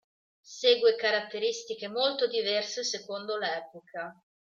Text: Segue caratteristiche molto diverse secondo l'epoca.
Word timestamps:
Segue 0.43 0.95
caratteristiche 0.97 1.87
molto 1.87 2.27
diverse 2.27 2.83
secondo 2.83 3.37
l'epoca. 3.37 4.19